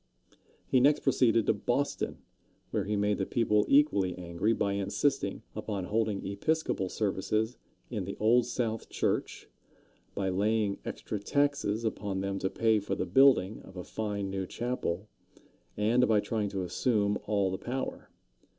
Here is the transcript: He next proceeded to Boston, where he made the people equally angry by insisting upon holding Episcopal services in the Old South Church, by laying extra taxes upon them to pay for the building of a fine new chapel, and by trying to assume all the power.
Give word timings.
He 0.65 0.79
next 0.79 1.01
proceeded 1.01 1.45
to 1.45 1.53
Boston, 1.53 2.17
where 2.71 2.85
he 2.85 2.95
made 2.95 3.19
the 3.19 3.25
people 3.27 3.67
equally 3.69 4.17
angry 4.17 4.51
by 4.51 4.73
insisting 4.73 5.43
upon 5.55 5.83
holding 5.83 6.25
Episcopal 6.25 6.89
services 6.89 7.55
in 7.91 8.05
the 8.05 8.17
Old 8.19 8.47
South 8.47 8.89
Church, 8.89 9.47
by 10.15 10.29
laying 10.29 10.79
extra 10.85 11.19
taxes 11.19 11.83
upon 11.83 12.21
them 12.21 12.39
to 12.39 12.49
pay 12.49 12.79
for 12.79 12.95
the 12.95 13.05
building 13.05 13.61
of 13.61 13.77
a 13.77 13.83
fine 13.83 14.31
new 14.31 14.47
chapel, 14.47 15.07
and 15.77 16.07
by 16.07 16.19
trying 16.19 16.49
to 16.49 16.63
assume 16.63 17.19
all 17.27 17.51
the 17.51 17.59
power. 17.59 18.09